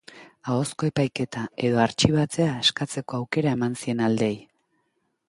[0.51, 4.35] Ahozko epaiketa edo artxibatzea eskatzeko aukera eman zien aldeei.